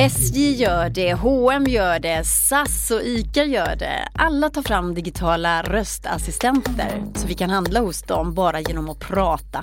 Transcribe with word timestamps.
SJ 0.00 0.52
gör 0.52 0.88
det, 0.88 1.12
H&M 1.12 1.66
gör 1.66 1.98
det, 1.98 2.24
SAS 2.24 2.90
och 2.90 3.02
ICA 3.02 3.44
gör 3.44 3.76
det. 3.76 4.08
Alla 4.14 4.50
tar 4.50 4.62
fram 4.62 4.94
digitala 4.94 5.62
röstassistenter 5.62 7.02
så 7.14 7.26
vi 7.26 7.34
kan 7.34 7.50
handla 7.50 7.80
hos 7.80 8.02
dem 8.02 8.34
bara 8.34 8.60
genom 8.60 8.90
att 8.90 8.98
prata. 8.98 9.62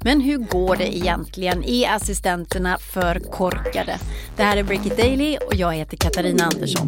Men 0.00 0.20
hur 0.20 0.38
går 0.38 0.76
det 0.76 0.96
egentligen? 0.96 1.64
Är 1.64 1.94
assistenterna 1.94 2.78
för 2.78 3.20
korkade? 3.20 3.98
Det 4.36 4.42
här 4.42 4.56
är 4.56 4.62
Break 4.62 4.86
It 4.86 4.96
Daily 4.96 5.36
och 5.36 5.54
jag 5.54 5.74
heter 5.74 5.96
Katarina 5.96 6.44
Andersson. 6.44 6.86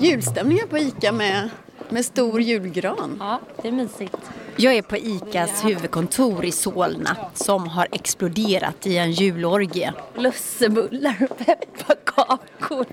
Julstämningar 0.00 0.66
på 0.66 0.78
ICA 0.78 1.12
med, 1.12 1.48
med 1.88 2.04
stor 2.04 2.40
julgran. 2.40 3.16
Ja, 3.18 3.40
det 3.62 3.68
är 3.68 3.72
mysigt. 3.72 4.16
Jag 4.60 4.74
är 4.74 4.82
på 4.82 4.96
ICAs 4.96 5.64
huvudkontor 5.64 6.44
i 6.44 6.52
Solna 6.52 7.16
som 7.34 7.68
har 7.68 7.88
exploderat 7.92 8.86
i 8.86 8.98
en 8.98 9.12
julorgie. 9.12 9.92
Lussebullar 10.14 11.26
och 11.30 11.38
pepparkakor 11.38 12.86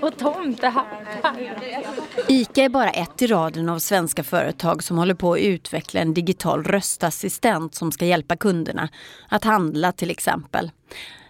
och 0.00 0.16
tomtehattar. 0.18 1.60
ICA 2.28 2.62
är 2.62 2.68
bara 2.68 2.90
ett 2.90 3.22
i 3.22 3.26
raden 3.26 3.68
av 3.68 3.78
svenska 3.78 4.24
företag 4.24 4.82
som 4.82 4.98
håller 4.98 5.14
på 5.14 5.32
att 5.32 5.40
utveckla 5.40 6.00
en 6.00 6.14
digital 6.14 6.64
röstassistent 6.64 7.74
som 7.74 7.92
ska 7.92 8.04
hjälpa 8.04 8.36
kunderna 8.36 8.88
att 9.28 9.44
handla 9.44 9.92
till 9.92 10.10
exempel. 10.10 10.70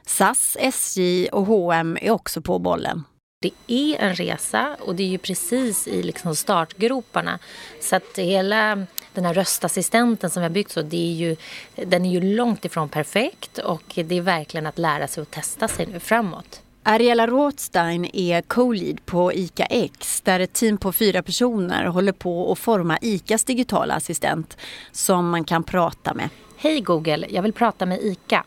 SAS, 0.06 0.56
SJ 0.60 1.28
och 1.28 1.46
H&M 1.46 1.98
är 2.00 2.10
också 2.10 2.42
på 2.42 2.58
bollen. 2.58 3.04
Det 3.44 3.74
är 3.74 3.98
en 3.98 4.14
resa 4.14 4.76
och 4.80 4.94
det 4.94 5.02
är 5.02 5.06
ju 5.08 5.18
precis 5.18 5.88
i 5.88 6.02
liksom 6.02 6.36
startgroparna. 6.36 7.38
Så 7.80 7.96
att 7.96 8.18
hela 8.18 8.86
den 9.14 9.24
här 9.24 9.34
röstassistenten 9.34 10.30
som 10.30 10.40
vi 10.40 10.44
har 10.44 10.50
byggt 10.50 10.70
så, 10.70 10.82
det 10.82 10.96
är 10.96 11.12
ju, 11.12 11.36
den 11.74 12.04
är 12.04 12.10
ju 12.10 12.36
långt 12.36 12.64
ifrån 12.64 12.88
perfekt 12.88 13.58
och 13.58 13.82
det 13.94 14.18
är 14.18 14.20
verkligen 14.20 14.66
att 14.66 14.78
lära 14.78 15.08
sig 15.08 15.20
och 15.22 15.30
testa 15.30 15.68
sig 15.68 15.86
nu 15.86 16.00
framåt. 16.00 16.60
Ariella 16.82 17.26
Rothstein 17.26 18.10
är 18.12 18.42
co-lead 18.42 19.06
på 19.06 19.32
ICA 19.32 19.64
X 19.64 20.20
där 20.20 20.40
ett 20.40 20.52
team 20.52 20.78
på 20.78 20.92
fyra 20.92 21.22
personer 21.22 21.84
håller 21.84 22.12
på 22.12 22.52
att 22.52 22.58
forma 22.58 22.98
ICAs 23.00 23.44
digitala 23.44 23.94
assistent 23.94 24.56
som 24.92 25.30
man 25.30 25.44
kan 25.44 25.62
prata 25.62 26.14
med. 26.14 26.28
Hej 26.56 26.80
Google, 26.80 27.26
jag 27.30 27.42
vill 27.42 27.52
prata 27.52 27.86
med 27.86 28.00
ICA. 28.02 28.44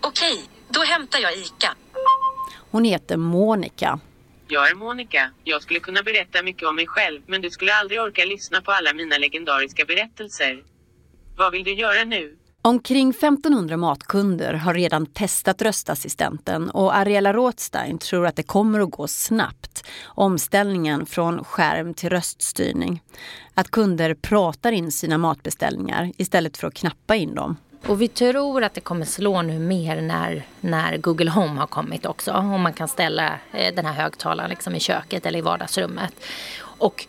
Okej, 0.00 0.44
då 0.68 0.80
hämtar 0.80 1.18
jag 1.18 1.32
ICA. 1.32 1.74
Hon 2.70 2.84
heter 2.84 3.16
Monica. 3.16 4.00
Jag 4.50 4.70
är 4.70 4.74
Monica. 4.74 5.30
Jag 5.44 5.62
skulle 5.62 5.80
kunna 5.80 6.02
berätta 6.02 6.42
mycket 6.42 6.68
om 6.68 6.76
mig 6.76 6.86
själv, 6.86 7.20
men 7.26 7.42
du 7.42 7.50
skulle 7.50 7.74
aldrig 7.74 8.00
orka 8.00 8.24
lyssna 8.24 8.60
på 8.60 8.72
alla 8.72 8.92
mina 8.94 9.18
legendariska 9.18 9.84
berättelser. 9.84 10.62
Vad 11.36 11.52
vill 11.52 11.64
du 11.64 11.74
göra 11.74 12.04
nu? 12.04 12.36
Omkring 12.62 13.10
1500 13.10 13.76
matkunder 13.76 14.54
har 14.54 14.74
redan 14.74 15.06
testat 15.06 15.62
röstassistenten 15.62 16.70
och 16.70 16.96
Ariella 16.96 17.32
Rothstein 17.32 17.98
tror 17.98 18.26
att 18.26 18.36
det 18.36 18.42
kommer 18.42 18.80
att 18.80 18.90
gå 18.90 19.08
snabbt. 19.08 19.86
Omställningen 20.04 21.06
från 21.06 21.44
skärm 21.44 21.94
till 21.94 22.10
röststyrning. 22.10 23.02
Att 23.54 23.70
kunder 23.70 24.14
pratar 24.14 24.72
in 24.72 24.92
sina 24.92 25.18
matbeställningar 25.18 26.12
istället 26.16 26.56
för 26.56 26.66
att 26.66 26.74
knappa 26.74 27.16
in 27.16 27.34
dem. 27.34 27.56
Och 27.86 28.02
vi 28.02 28.08
tror 28.08 28.62
att 28.64 28.74
det 28.74 28.80
kommer 28.80 29.04
slå 29.04 29.42
nu 29.42 29.58
mer 29.58 30.00
när, 30.00 30.46
när 30.60 30.96
Google 30.96 31.30
Home 31.30 31.60
har 31.60 31.66
kommit 31.66 32.06
också. 32.06 32.32
Och 32.32 32.44
man 32.44 32.72
kan 32.72 32.88
ställa 32.88 33.38
eh, 33.52 33.74
den 33.74 33.86
här 33.86 33.92
högtalaren 33.92 34.50
liksom 34.50 34.74
i 34.74 34.80
köket 34.80 35.26
eller 35.26 35.38
i 35.38 35.42
vardagsrummet. 35.42 36.14
Och 36.60 37.06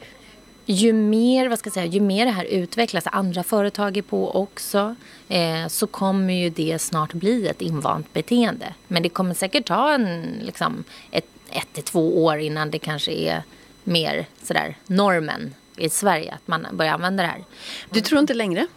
ju 0.65 0.93
mer, 0.93 1.49
vad 1.49 1.59
ska 1.59 1.67
jag 1.67 1.73
säga, 1.73 1.85
ju 1.85 1.99
mer 1.99 2.25
det 2.25 2.31
här 2.31 2.45
utvecklas, 2.45 3.03
andra 3.07 3.43
företag 3.43 3.97
är 3.97 4.01
på 4.01 4.35
också, 4.35 4.95
eh, 5.27 5.67
så 5.67 5.87
kommer 5.87 6.33
ju 6.33 6.49
det 6.49 6.79
snart 6.79 7.13
bli 7.13 7.47
ett 7.47 7.61
invant 7.61 8.13
beteende. 8.13 8.73
Men 8.87 9.03
det 9.03 9.09
kommer 9.09 9.33
säkert 9.33 9.65
ta 9.65 9.93
en, 9.93 10.35
liksom, 10.41 10.83
ett, 11.11 11.25
ett 11.49 11.73
till 11.73 11.83
två 11.83 12.23
år 12.25 12.37
innan 12.37 12.71
det 12.71 12.79
kanske 12.79 13.11
är 13.11 13.43
mer 13.83 14.25
sådär 14.43 14.77
normen 14.87 15.55
i 15.77 15.89
Sverige 15.89 16.33
att 16.33 16.47
man 16.47 16.67
börjar 16.71 16.93
använda 16.93 17.23
det 17.23 17.29
här. 17.29 17.43
Du 17.89 18.01
tror 18.01 18.19
inte 18.19 18.33
längre? 18.33 18.67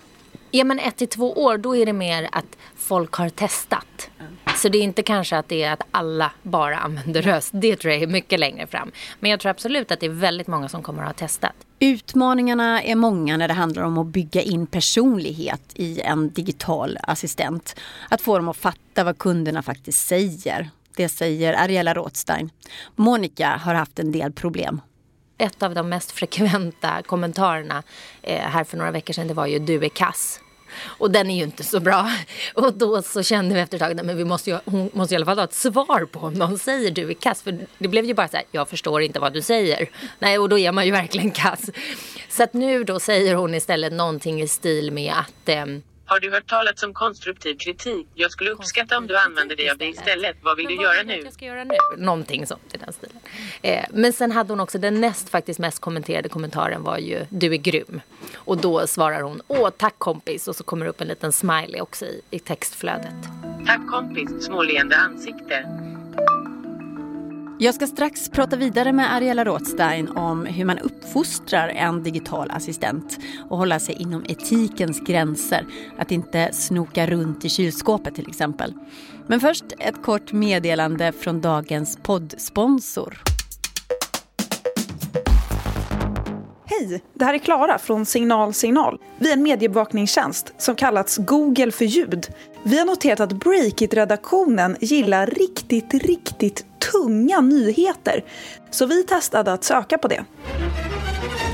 Ja 0.55 0.65
men 0.65 0.79
ett 0.79 0.97
till 0.97 1.09
två 1.09 1.33
år 1.33 1.59
då 1.59 1.77
är 1.77 1.87
det 1.87 1.93
mer 1.93 2.29
att 2.33 2.57
folk 2.77 3.15
har 3.15 3.29
testat. 3.29 4.11
Så 4.57 4.69
det 4.69 4.79
är 4.79 4.83
inte 4.83 5.03
kanske 5.03 5.37
att 5.37 5.49
det 5.49 5.63
är 5.63 5.73
att 5.73 5.83
alla 5.91 6.33
bara 6.43 6.79
använder 6.79 7.23
röst. 7.23 7.51
Det 7.55 7.77
tror 7.77 7.93
jag 7.93 8.03
är 8.03 8.07
mycket 8.07 8.41
längre 8.41 8.67
fram. 8.67 8.93
Men 9.21 9.31
jag 9.31 9.41
tror 9.41 9.51
absolut 9.51 9.91
att 9.91 10.01
det 10.01 10.07
är 10.07 10.11
väldigt 10.11 10.47
många 10.47 10.69
som 10.69 10.83
kommer 10.83 11.03
att 11.03 11.09
ha 11.09 11.13
testat. 11.13 11.53
Utmaningarna 11.79 12.83
är 12.83 12.95
många 12.95 13.37
när 13.37 13.49
det 13.49 13.55
handlar 13.55 13.83
om 13.83 13.99
att 13.99 14.07
bygga 14.07 14.43
in 14.43 14.67
personlighet 14.67 15.63
i 15.75 16.01
en 16.01 16.31
digital 16.31 16.99
assistent. 17.03 17.77
Att 18.09 18.21
få 18.21 18.39
dem 18.39 18.49
att 18.49 18.57
fatta 18.57 19.05
vad 19.05 19.19
kunderna 19.19 19.63
faktiskt 19.63 20.07
säger. 20.07 20.71
Det 20.97 21.09
säger 21.09 21.55
Ariella 21.55 21.95
Rothstein. 21.95 22.51
Monica 22.97 23.61
har 23.65 23.75
haft 23.75 23.99
en 23.99 24.13
del 24.13 24.33
problem 24.33 24.81
ett 25.39 25.63
av 25.63 25.75
de 25.75 25.89
mest 25.89 26.13
frekventa 26.13 27.03
kommentarerna 27.07 27.83
eh, 28.23 28.41
här 28.41 28.65
för 28.65 28.77
några 28.77 28.91
veckor 28.91 29.15
sedan 29.15 29.29
det 29.29 29.35
var 29.35 29.47
ju 29.47 29.59
du 29.59 29.85
är 29.85 29.89
kass. 29.89 30.41
Och 30.83 31.11
den 31.11 31.31
är 31.31 31.37
ju 31.37 31.43
inte 31.43 31.65
så 31.65 31.81
bra. 31.81 32.11
Och 32.55 32.75
då 32.75 33.03
så 33.03 33.23
kände 33.23 33.55
vi 33.55 33.61
efter 33.61 33.77
ett 33.77 33.99
tag, 33.99 34.07
men 34.07 34.17
vi 34.17 34.25
måste 34.25 34.51
ju, 34.51 34.59
hon 34.65 34.91
måste 34.93 35.15
i 35.15 35.17
alla 35.17 35.27
fall 35.27 35.39
ha 35.39 35.45
ett 35.45 35.55
svar 35.55 36.07
på 36.13 36.21
om 36.21 36.35
någon 36.35 36.59
säger 36.59 36.91
du 36.91 37.11
är 37.11 37.15
kass. 37.15 37.43
För 37.43 37.67
det 37.79 37.89
blev 37.89 38.05
ju 38.05 38.15
bara 38.15 38.29
så 38.29 38.37
här, 38.37 38.47
jag 38.51 38.69
förstår 38.69 39.03
inte 39.03 39.21
vad 39.21 39.33
du 39.33 39.43
säger. 39.43 39.91
Nej, 40.19 40.39
och 40.39 40.49
då 40.49 40.59
är 40.59 40.73
man 40.73 40.87
ju 40.87 40.93
verkligen 40.93 41.31
kass. 41.31 41.71
Så 42.29 42.43
att 42.43 42.53
nu 42.53 42.85
då 42.85 43.01
säger 43.01 43.35
hon 43.35 43.55
istället 43.55 43.93
någonting 43.93 44.43
i 44.43 44.49
stil 44.49 44.91
med 44.91 45.13
att 45.13 45.49
eh, 45.49 45.67
har 46.13 46.21
du 46.21 46.31
hört 46.31 46.47
talas 46.47 46.83
om 46.83 46.95
konstruktiv 46.95 47.57
kritik? 47.57 48.07
Jag 48.15 48.31
skulle 48.31 48.51
uppskatta 48.51 48.99
om 48.99 49.07
du 49.07 49.19
använder 49.19 49.57
dig 49.57 49.71
av 49.71 49.79
det 49.79 49.87
istället. 49.87 50.37
Vad 50.43 50.57
vill 50.57 50.67
Men 50.67 50.77
du 50.77 50.83
göra 50.83 51.03
nu? 51.03 51.21
Jag 51.25 51.33
ska 51.33 51.45
göra 51.45 51.65
nu? 51.65 51.75
Någonting 51.99 52.47
sånt 52.47 52.75
i 52.75 52.77
den 52.77 52.93
stilen. 52.93 53.19
Eh, 53.63 53.85
men 53.91 54.13
sen 54.13 54.33
hade 54.33 54.53
hon 54.53 54.61
också 54.61 54.79
den 54.79 55.01
näst 55.01 55.29
faktiskt 55.29 55.59
mest 55.59 55.79
kommenterade 55.81 56.29
kommentaren 56.29 56.83
var 56.83 56.99
ju 56.99 57.27
du 57.29 57.53
är 57.53 57.57
grym. 57.57 58.01
Och 58.35 58.59
då 58.59 58.87
svarar 58.87 59.21
hon 59.23 59.43
åh 59.49 59.71
tack 59.71 59.95
kompis 59.99 60.49
och 60.49 60.57
så 60.57 60.65
kommer 60.65 60.85
det 60.85 60.91
upp 60.91 61.01
en 61.01 61.09
liten 61.09 61.33
smiley 61.33 61.81
också 61.81 62.05
i, 62.05 62.21
i 62.31 62.39
textflödet. 62.39 63.15
Tack 63.67 63.87
kompis, 63.91 64.31
småleende 64.41 64.97
ansikte. 64.97 65.67
Jag 67.63 67.75
ska 67.75 67.87
strax 67.87 68.29
prata 68.29 68.57
vidare 68.57 68.93
med 68.93 69.15
Ariella 69.15 69.45
Rothstein 69.45 70.09
om 70.09 70.47
hur 70.47 70.65
man 70.65 70.79
uppfostrar 70.79 71.69
en 71.69 72.03
digital 72.03 72.51
assistent 72.51 73.19
och 73.51 73.59
hålla 73.59 73.81
sig 73.81 73.95
inom 73.95 74.25
etikens 74.29 75.01
gränser. 75.01 75.67
Att 75.99 76.11
inte 76.11 76.53
snoka 76.53 77.07
runt 77.07 77.45
i 77.45 77.49
kylskåpet 77.49 78.15
till 78.15 78.29
exempel. 78.29 78.75
Men 79.27 79.41
först 79.41 79.65
ett 79.79 80.03
kort 80.03 80.33
meddelande 80.33 81.13
från 81.13 81.41
dagens 81.41 81.99
poddsponsor. 82.03 83.32
Hej, 86.81 87.03
det 87.15 87.25
här 87.25 87.35
är 87.35 87.39
Klara 87.39 87.79
från 87.79 88.07
Signal 88.07 88.55
Signal. 88.55 88.99
Vi 89.19 89.29
är 89.29 89.33
en 89.33 89.43
mediebevakningstjänst 89.43 90.53
som 90.59 90.75
kallats 90.75 91.17
Google 91.17 91.71
för 91.71 91.85
ljud. 91.85 92.27
Vi 92.63 92.79
har 92.79 92.87
noterat 92.87 93.21
att 93.21 93.33
Breakit-redaktionen 93.33 94.77
gillar 94.81 95.27
riktigt, 95.27 95.95
riktigt 95.95 96.65
tunga 96.93 97.41
nyheter. 97.41 98.25
Så 98.71 98.87
vi 98.87 99.05
testade 99.05 99.53
att 99.53 99.65
söka 99.65 99.99
på 99.99 100.09
det. 100.09 100.25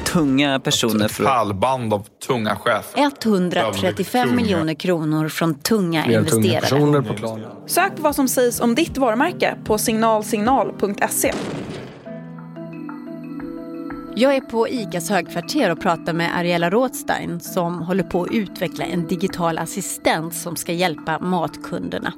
Tunga 0.05 0.61
personer 0.61 1.09
från... 1.09 1.27
pallband 1.27 1.95
av 1.95 2.07
tunga 2.27 2.57
chefer. 2.57 3.03
135 3.03 4.37
miljoner 4.37 4.75
kronor 4.75 5.29
från 5.29 5.55
tunga 5.55 6.07
investerare. 6.07 6.67
Tunga 6.67 7.05
Sök 7.67 7.93
vad 7.97 8.15
som 8.15 8.29
sägs 8.29 8.61
om 8.61 8.75
ditt 8.75 8.99
varumärke 8.99 9.57
på 9.65 9.79
signalsignal.se. 9.79 11.33
Jag 14.21 14.37
är 14.37 14.41
på 14.41 14.69
ICAs 14.69 15.11
högkvarter 15.11 15.71
och 15.71 15.81
pratar 15.81 16.13
med 16.13 16.37
Ariella 16.39 16.71
Rothstein 16.71 17.41
som 17.41 17.83
håller 17.83 18.03
på 18.03 18.23
att 18.23 18.31
utveckla 18.33 18.85
en 18.85 19.07
digital 19.07 19.59
assistent 19.59 20.35
som 20.35 20.57
ska 20.57 20.73
hjälpa 20.73 21.19
matkunderna. 21.19 22.13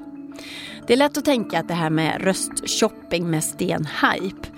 Det 0.87 0.93
är 0.93 0.97
lätt 0.97 1.19
att 1.19 1.25
tänka 1.25 1.59
att 1.59 1.69
det 1.69 1.75
här 1.75 1.91
med 1.91 2.23
röstshopping 2.23 3.31
mest 3.31 3.63
är 3.63 3.75
en 3.75 3.87
hype. 3.87 4.49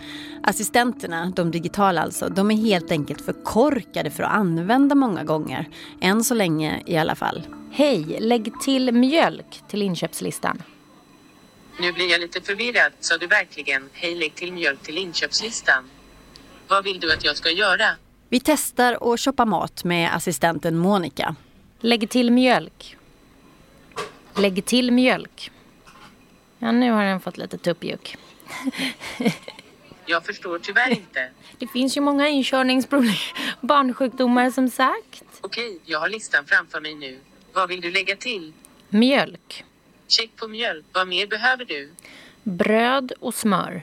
Assistenterna, 0.42 1.32
de 1.36 1.50
digitala 1.50 2.02
alltså, 2.02 2.28
de 2.28 2.50
är 2.50 2.56
helt 2.56 2.90
enkelt 2.90 3.24
för 3.24 3.44
korkade 3.44 4.10
för 4.10 4.22
att 4.22 4.32
använda 4.32 4.94
många 4.94 5.24
gånger. 5.24 5.68
Än 6.00 6.24
så 6.24 6.34
länge 6.34 6.82
i 6.86 6.96
alla 6.96 7.14
fall. 7.14 7.46
Hej, 7.72 8.16
lägg 8.20 8.60
till 8.60 8.92
mjölk 8.92 9.62
till 9.68 9.82
inköpslistan. 9.82 10.62
Nu 11.80 11.92
blir 11.92 12.10
jag 12.10 12.20
lite 12.20 12.40
förvirrad. 12.40 12.92
Sa 13.00 13.16
du 13.16 13.26
verkligen 13.26 13.88
hej 13.92 14.14
lägg 14.14 14.34
till 14.34 14.52
mjölk 14.52 14.82
till 14.82 14.98
inköpslistan? 14.98 15.84
Vad 16.72 16.84
vill 16.84 17.00
du 17.00 17.12
att 17.12 17.24
jag 17.24 17.36
ska 17.36 17.50
göra? 17.50 17.84
Vi 18.28 18.40
testar 18.40 19.12
att 19.12 19.20
shoppa 19.20 19.44
mat 19.44 19.84
med 19.84 20.14
assistenten 20.14 20.76
Monica. 20.76 21.36
Lägg 21.80 22.10
till 22.10 22.30
mjölk. 22.30 22.96
Lägg 24.36 24.64
till 24.64 24.90
mjölk. 24.90 25.50
Ja, 26.58 26.72
nu 26.72 26.90
har 26.90 27.04
den 27.04 27.20
fått 27.20 27.36
lite 27.36 27.58
tuppjuck. 27.58 28.16
Jag 30.06 30.24
förstår 30.26 30.58
tyvärr 30.58 30.90
inte. 30.90 31.30
Det 31.58 31.66
finns 31.66 31.96
ju 31.96 32.00
många 32.00 32.28
inkörningsproblem. 32.28 33.14
Barnsjukdomar 33.60 34.50
som 34.50 34.68
sagt. 34.68 35.24
Okej, 35.40 35.78
jag 35.84 36.00
har 36.00 36.08
listan 36.08 36.44
framför 36.46 36.80
mig 36.80 36.94
nu. 36.94 37.20
Vad 37.52 37.68
vill 37.68 37.80
du 37.80 37.90
lägga 37.90 38.16
till? 38.16 38.52
Mjölk, 38.88 39.64
Check 40.08 40.36
på 40.36 40.48
mjölk. 40.48 40.84
Vad 40.92 41.08
mer 41.08 41.26
behöver 41.26 41.64
du? 41.64 41.90
bröd 42.42 43.12
och 43.20 43.34
smör. 43.34 43.82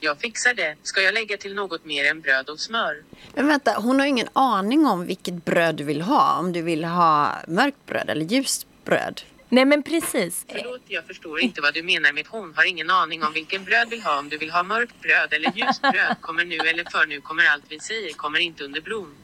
Jag 0.00 0.20
fixar 0.20 0.54
det. 0.54 0.76
Ska 0.82 1.02
jag 1.02 1.14
lägga 1.14 1.36
till 1.36 1.54
något 1.54 1.84
mer 1.84 2.04
än 2.10 2.20
bröd 2.20 2.48
och 2.48 2.60
smör? 2.60 3.02
Men 3.34 3.46
vänta, 3.46 3.74
hon 3.78 3.98
har 3.98 4.06
ingen 4.06 4.28
aning 4.32 4.86
om 4.86 5.06
vilket 5.06 5.44
bröd 5.44 5.74
du 5.74 5.84
vill 5.84 6.02
ha. 6.02 6.38
Om 6.38 6.52
du 6.52 6.62
vill 6.62 6.84
ha 6.84 7.36
mörkt 7.48 7.86
bröd 7.86 8.10
eller 8.10 8.24
ljust 8.24 8.66
bröd. 8.84 9.22
Nej 9.48 9.64
men 9.64 9.82
precis. 9.82 10.44
Förlåt, 10.48 10.80
jag 10.86 11.06
förstår 11.06 11.40
inte 11.40 11.60
vad 11.60 11.74
du 11.74 11.82
menar 11.82 12.12
med 12.12 12.26
hon 12.28 12.54
har 12.56 12.64
ingen 12.64 12.90
aning 12.90 13.24
om 13.24 13.32
vilken 13.32 13.64
bröd 13.64 13.90
vill 13.90 14.02
ha. 14.02 14.18
Om 14.18 14.28
du 14.28 14.38
vill 14.38 14.50
ha 14.50 14.62
mörkt 14.62 15.00
bröd 15.00 15.32
eller 15.32 15.52
ljust 15.54 15.82
bröd 15.82 16.16
kommer 16.20 16.44
nu 16.44 16.56
eller 16.56 16.84
för 16.90 17.06
nu 17.06 17.20
kommer 17.20 17.46
allt 17.46 17.64
vi 17.68 17.80
säger 17.80 18.12
kommer 18.12 18.38
inte 18.38 18.64
under 18.64 18.80
blom. 18.80 19.14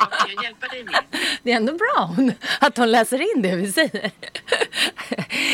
Vad 0.00 0.10
kan 0.10 0.30
jag 0.34 0.44
hjälpa 0.44 0.66
dig 0.66 0.84
med? 0.84 1.04
Det 1.42 1.52
är 1.52 1.56
ändå 1.56 1.72
bra 1.72 2.12
hon, 2.16 2.32
att 2.60 2.76
hon 2.76 2.90
läser 2.90 3.36
in 3.36 3.42
det 3.42 3.56
vi 3.56 3.72
säger. 3.72 4.10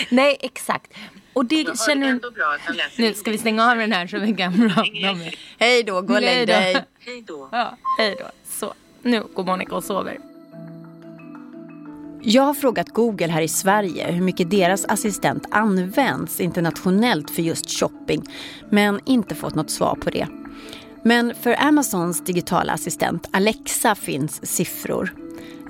Nej, 0.09 0.37
exakt. 0.41 0.93
Och 1.33 1.45
det 1.45 1.79
känner 1.79 2.01
det 2.01 2.07
hon... 2.07 2.15
ändå 2.15 2.31
bra 2.31 2.55
att 2.55 2.61
han 2.61 2.77
läser 2.77 3.03
Nu 3.03 3.15
ska 3.15 3.31
vi 3.31 3.39
stänga 3.39 3.71
av 3.71 3.77
den 3.77 3.93
här 3.93 4.07
så 4.07 4.19
vi 4.19 4.35
kan 4.35 4.53
prata 4.53 4.93
mer. 4.93 5.35
Hej 5.59 5.83
då, 5.83 6.01
gå 6.01 6.15
och 6.15 6.21
lägg 6.21 6.47
dig. 6.49 6.85
Hej 6.99 7.25
då. 7.27 7.49
Ja, 7.53 7.77
hej 7.99 8.17
då. 8.19 8.25
Så, 8.45 8.75
nu 9.03 9.23
går 9.35 9.45
Monica 9.45 9.75
och 9.77 9.85
sover. 9.85 10.19
Jag 12.25 12.43
har 12.43 12.55
frågat 12.55 12.89
Google 12.89 13.27
här 13.27 13.43
i 13.43 13.49
Sverige 13.49 14.13
hur 14.13 14.23
mycket 14.23 14.51
deras 14.51 14.85
assistent 14.85 15.47
används 15.51 16.41
internationellt 16.41 17.31
för 17.31 17.43
just 17.43 17.71
shopping, 17.71 18.23
men 18.71 19.01
inte 19.05 19.35
fått 19.35 19.55
något 19.55 19.71
svar 19.71 19.95
på 19.95 20.11
det. 20.11 20.29
Men 21.05 21.35
för 21.35 21.57
Amazons 21.59 22.25
digitala 22.25 22.73
assistent 22.73 23.29
Alexa 23.33 23.95
finns 23.95 24.47
siffror. 24.47 25.15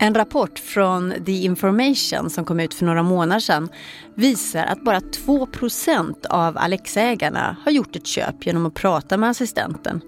En 0.00 0.14
rapport 0.14 0.58
från 0.58 1.14
The 1.26 1.32
Information 1.32 2.30
som 2.30 2.44
kom 2.44 2.60
ut 2.60 2.74
för 2.74 2.86
några 2.86 3.02
månader 3.02 3.40
sedan 3.40 3.68
visar 4.14 4.64
att 4.64 4.84
bara 4.84 5.00
2% 5.00 6.26
av 6.26 6.58
Alexa-ägarna 6.58 7.56
har 7.64 7.72
gjort 7.72 7.96
ett 7.96 8.06
köp 8.06 8.46
genom 8.46 8.66
att 8.66 8.74
prata 8.74 9.16
med 9.16 9.30
assistenten. 9.30 10.00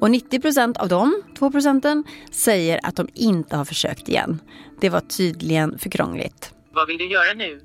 Och 0.00 0.08
90% 0.08 0.78
av 0.78 0.88
de 0.88 1.22
2 1.38 1.50
procenten 1.50 2.04
säger 2.30 2.80
att 2.82 2.96
de 2.96 3.08
inte 3.14 3.56
har 3.56 3.64
försökt 3.64 4.08
igen. 4.08 4.40
Det 4.80 4.88
var 4.88 5.00
tydligen 5.00 5.78
för 5.78 5.90
krångligt. 5.90 6.54
Vad 6.72 6.86
vill 6.86 6.98
du 6.98 7.12
göra 7.12 7.34
nu? 7.34 7.60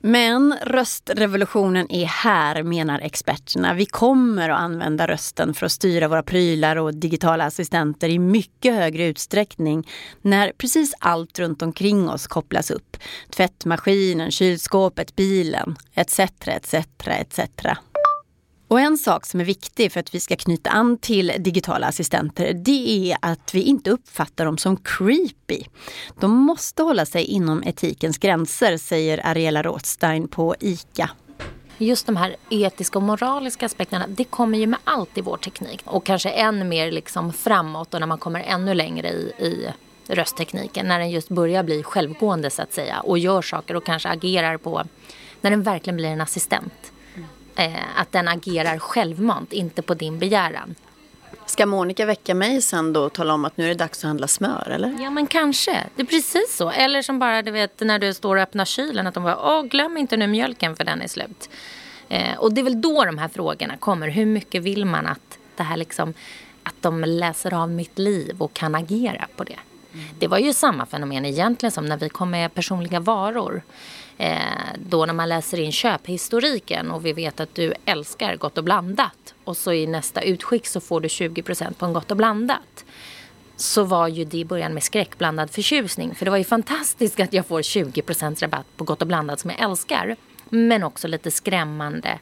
Men 0.00 0.54
röstrevolutionen 0.62 1.92
är 1.92 2.06
här, 2.06 2.62
menar 2.62 2.98
experterna. 2.98 3.74
Vi 3.74 3.86
kommer 3.86 4.48
att 4.48 4.60
använda 4.60 5.06
rösten 5.06 5.54
för 5.54 5.66
att 5.66 5.72
styra 5.72 6.08
våra 6.08 6.22
prylar 6.22 6.76
och 6.76 6.94
digitala 6.94 7.44
assistenter 7.44 8.08
i 8.08 8.18
mycket 8.18 8.74
högre 8.74 9.06
utsträckning 9.06 9.88
när 10.22 10.52
precis 10.58 10.94
allt 10.98 11.38
runt 11.38 11.62
omkring 11.62 12.08
oss 12.08 12.26
kopplas 12.26 12.70
upp. 12.70 12.96
Tvättmaskinen, 13.30 14.30
kylskåpet, 14.30 15.16
bilen, 15.16 15.76
etc, 15.94 16.20
etc, 16.46 16.74
etc. 17.06 17.40
Och 18.68 18.80
en 18.80 18.98
sak 18.98 19.26
som 19.26 19.40
är 19.40 19.44
viktig 19.44 19.92
för 19.92 20.00
att 20.00 20.14
vi 20.14 20.20
ska 20.20 20.36
knyta 20.36 20.70
an 20.70 20.98
till 20.98 21.32
digitala 21.38 21.86
assistenter 21.86 22.52
det 22.54 23.12
är 23.12 23.18
att 23.22 23.54
vi 23.54 23.62
inte 23.62 23.90
uppfattar 23.90 24.44
dem 24.44 24.58
som 24.58 24.76
creepy. 24.76 25.62
De 26.20 26.30
måste 26.30 26.82
hålla 26.82 27.06
sig 27.06 27.24
inom 27.24 27.62
etikens 27.62 28.18
gränser, 28.18 28.76
säger 28.76 29.26
Ariela 29.26 29.62
Rothstein 29.62 30.28
på 30.28 30.54
ICA. 30.60 31.10
Just 31.78 32.06
de 32.06 32.16
här 32.16 32.36
etiska 32.50 32.98
och 32.98 33.02
moraliska 33.02 33.66
aspekterna, 33.66 34.06
det 34.08 34.24
kommer 34.24 34.58
ju 34.58 34.66
med 34.66 34.78
allt 34.84 35.18
i 35.18 35.20
vår 35.20 35.36
teknik. 35.36 35.80
Och 35.84 36.06
kanske 36.06 36.30
än 36.30 36.68
mer 36.68 36.92
liksom 36.92 37.32
framåt 37.32 37.94
och 37.94 38.00
när 38.00 38.06
man 38.06 38.18
kommer 38.18 38.40
ännu 38.40 38.74
längre 38.74 39.08
i, 39.08 39.32
i 39.38 39.68
rösttekniken. 40.14 40.88
När 40.88 40.98
den 40.98 41.10
just 41.10 41.28
börjar 41.28 41.62
bli 41.62 41.82
självgående 41.82 42.50
så 42.50 42.62
att 42.62 42.72
säga 42.72 43.00
och 43.00 43.18
gör 43.18 43.42
saker 43.42 43.76
och 43.76 43.84
kanske 43.84 44.08
agerar 44.08 44.56
på, 44.56 44.82
när 45.40 45.50
den 45.50 45.62
verkligen 45.62 45.96
blir 45.96 46.08
en 46.08 46.20
assistent. 46.20 46.92
Eh, 47.58 48.00
att 48.00 48.12
den 48.12 48.28
agerar 48.28 48.78
självmant, 48.78 49.52
inte 49.52 49.82
på 49.82 49.94
din 49.94 50.18
begäran. 50.18 50.74
Ska 51.46 51.66
Monica 51.66 52.06
väcka 52.06 52.34
mig 52.34 52.62
sen 52.62 52.92
då 52.92 53.04
och 53.04 53.12
tala 53.12 53.34
om 53.34 53.44
att 53.44 53.56
nu 53.56 53.64
är 53.64 53.68
det 53.68 53.74
dags 53.74 53.98
att 53.98 54.08
handla 54.08 54.28
smör, 54.28 54.70
eller? 54.70 54.96
Ja 55.02 55.10
men 55.10 55.26
kanske, 55.26 55.84
det 55.96 56.02
är 56.02 56.06
precis 56.06 56.56
så. 56.56 56.70
Eller 56.70 57.02
som 57.02 57.18
bara 57.18 57.42
du 57.42 57.50
vet 57.50 57.80
när 57.80 57.98
du 57.98 58.14
står 58.14 58.36
och 58.36 58.42
öppnar 58.42 58.64
kylen 58.64 59.06
att 59.06 59.14
de 59.14 59.22
bara, 59.24 59.58
åh 59.58 59.62
glöm 59.62 59.96
inte 59.96 60.16
nu 60.16 60.26
mjölken 60.26 60.76
för 60.76 60.84
den 60.84 61.02
är 61.02 61.08
slut. 61.08 61.50
Eh, 62.08 62.38
och 62.38 62.52
det 62.52 62.60
är 62.60 62.62
väl 62.62 62.80
då 62.80 63.04
de 63.04 63.18
här 63.18 63.28
frågorna 63.28 63.76
kommer. 63.76 64.08
Hur 64.08 64.26
mycket 64.26 64.62
vill 64.62 64.84
man 64.84 65.06
att 65.06 65.38
det 65.56 65.62
här 65.62 65.76
liksom, 65.76 66.14
att 66.62 66.74
de 66.80 67.04
läser 67.04 67.54
av 67.54 67.70
mitt 67.70 67.98
liv 67.98 68.36
och 68.38 68.52
kan 68.52 68.74
agera 68.74 69.26
på 69.36 69.44
det. 69.44 69.58
Det 70.18 70.28
var 70.28 70.38
ju 70.38 70.52
samma 70.52 70.86
fenomen 70.86 71.24
egentligen 71.24 71.72
som 71.72 71.86
när 71.86 71.96
vi 71.96 72.08
kom 72.08 72.30
med 72.30 72.54
personliga 72.54 73.00
varor. 73.00 73.62
Eh, 74.18 74.38
då 74.76 75.06
när 75.06 75.14
man 75.14 75.28
läser 75.28 75.60
in 75.60 75.72
köphistoriken 75.72 76.90
och 76.90 77.06
vi 77.06 77.12
vet 77.12 77.40
att 77.40 77.54
du 77.54 77.74
älskar 77.84 78.36
Gott 78.36 78.58
och 78.58 78.64
blandat 78.64 79.34
och 79.44 79.56
så 79.56 79.72
i 79.72 79.86
nästa 79.86 80.20
utskick 80.20 80.66
så 80.66 80.80
får 80.80 81.00
du 81.00 81.08
20% 81.08 81.74
på 81.74 81.86
en 81.86 81.92
Gott 81.92 82.10
och 82.10 82.16
blandat 82.16 82.84
så 83.56 83.84
var 83.84 84.08
ju 84.08 84.24
det 84.24 84.38
i 84.38 84.44
början 84.44 84.74
med 84.74 84.82
skräckblandad 84.82 85.50
förtjusning. 85.50 86.14
För 86.14 86.24
det 86.24 86.30
var 86.30 86.38
ju 86.38 86.44
fantastiskt 86.44 87.20
att 87.20 87.32
jag 87.32 87.46
får 87.46 87.62
20% 87.62 88.40
rabatt 88.40 88.66
på 88.76 88.84
Gott 88.84 89.02
och 89.02 89.08
blandat 89.08 89.40
som 89.40 89.50
jag 89.50 89.60
älskar. 89.70 90.16
Men 90.48 90.82
också 90.82 91.08
lite 91.08 91.30
skrämmande 91.30 92.18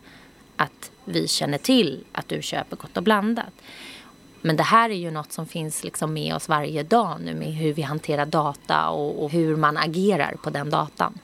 att 0.56 0.90
vi 1.04 1.28
känner 1.28 1.58
till 1.58 2.04
att 2.12 2.28
du 2.28 2.42
köper 2.42 2.76
Gott 2.76 2.96
och 2.96 3.02
blandat. 3.02 3.52
Men 4.42 4.56
det 4.56 4.62
här 4.62 4.90
är 4.90 4.94
ju 4.94 5.10
något 5.10 5.32
som 5.32 5.46
finns 5.46 5.84
liksom 5.84 6.12
med 6.12 6.34
oss 6.34 6.48
varje 6.48 6.82
dag 6.82 7.20
nu 7.20 7.34
med 7.34 7.48
hur 7.48 7.72
vi 7.72 7.82
hanterar 7.82 8.26
data 8.26 8.88
och, 8.88 9.24
och 9.24 9.30
hur 9.30 9.56
man 9.56 9.76
agerar 9.76 10.36
på 10.42 10.50
den 10.50 10.70
datan. 10.70 11.18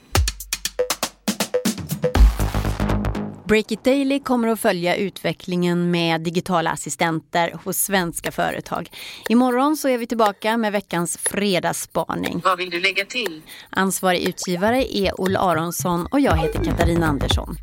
Break 3.45 3.71
It 3.71 3.83
Daily 3.83 4.19
kommer 4.19 4.47
att 4.47 4.59
följa 4.59 4.95
utvecklingen 4.95 5.91
med 5.91 6.21
digitala 6.21 6.71
assistenter 6.71 7.55
hos 7.63 7.77
svenska 7.77 8.31
företag. 8.31 8.89
Imorgon 9.29 9.77
så 9.77 9.89
är 9.89 9.97
vi 9.97 10.07
tillbaka 10.07 10.57
med 10.57 10.71
veckans 10.71 11.17
fredagsspaning. 11.17 12.41
Vad 12.43 12.57
vill 12.57 12.69
du 12.69 12.79
lägga 12.79 13.05
till? 13.05 13.41
Ansvarig 13.69 14.21
utgivare 14.21 14.97
är 14.97 15.21
Olle 15.21 15.39
Aronsson 15.39 16.05
och 16.05 16.19
jag 16.19 16.37
heter 16.37 16.63
Katarina 16.63 17.07
Andersson. 17.07 17.55